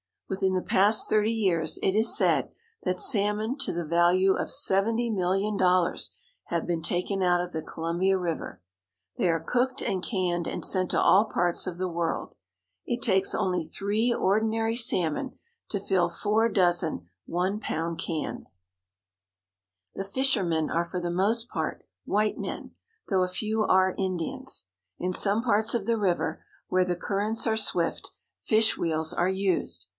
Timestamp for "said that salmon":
2.17-3.57